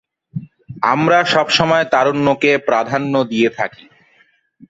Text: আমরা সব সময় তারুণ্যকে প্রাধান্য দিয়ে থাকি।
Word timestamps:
আমরা 0.85 1.19
সব 1.33 1.47
সময় 1.57 1.85
তারুণ্যকে 1.93 2.51
প্রাধান্য 2.67 3.13
দিয়ে 3.31 3.49
থাকি। 3.57 3.85